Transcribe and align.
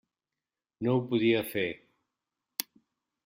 No 0.87 0.95
ho 0.95 1.03
podia 1.11 1.43
fer. 1.51 1.67